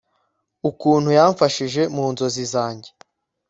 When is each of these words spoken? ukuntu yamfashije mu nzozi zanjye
ukuntu 0.69 1.09
yamfashije 1.19 1.81
mu 1.95 2.05
nzozi 2.11 2.43
zanjye 2.53 2.89